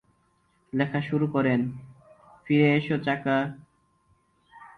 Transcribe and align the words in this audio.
লেখা 0.73 0.99
শুরু 1.01 1.25
করেন 1.27 1.59
'ফিরে 2.43 2.67
এসো 2.75 2.95
চাকা'। 2.97 3.39